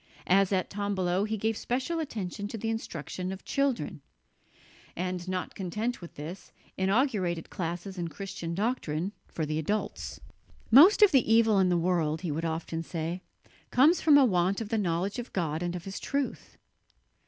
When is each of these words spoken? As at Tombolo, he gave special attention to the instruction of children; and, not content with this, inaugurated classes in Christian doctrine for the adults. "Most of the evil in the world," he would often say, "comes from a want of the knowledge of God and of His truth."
As 0.25 0.51
at 0.51 0.71
Tombolo, 0.71 1.25
he 1.25 1.37
gave 1.37 1.55
special 1.55 1.99
attention 1.99 2.47
to 2.47 2.57
the 2.57 2.71
instruction 2.71 3.31
of 3.31 3.45
children; 3.45 4.01
and, 4.95 5.27
not 5.29 5.53
content 5.53 6.01
with 6.01 6.15
this, 6.15 6.51
inaugurated 6.75 7.51
classes 7.51 7.99
in 7.99 8.07
Christian 8.07 8.55
doctrine 8.55 9.11
for 9.27 9.45
the 9.45 9.59
adults. 9.59 10.19
"Most 10.71 11.03
of 11.03 11.11
the 11.11 11.31
evil 11.31 11.59
in 11.59 11.69
the 11.69 11.77
world," 11.77 12.21
he 12.21 12.31
would 12.31 12.45
often 12.45 12.81
say, 12.81 13.21
"comes 13.69 14.01
from 14.01 14.17
a 14.17 14.25
want 14.25 14.59
of 14.59 14.69
the 14.69 14.79
knowledge 14.79 15.19
of 15.19 15.33
God 15.33 15.61
and 15.61 15.75
of 15.75 15.85
His 15.85 15.99
truth." 15.99 16.57